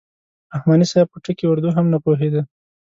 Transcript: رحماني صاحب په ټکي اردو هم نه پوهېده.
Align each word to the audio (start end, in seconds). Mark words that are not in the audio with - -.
رحماني 0.55 0.85
صاحب 0.91 1.07
په 1.11 1.17
ټکي 1.25 1.45
اردو 1.47 1.69
هم 1.75 1.85
نه 1.93 1.97
پوهېده. 2.03 2.41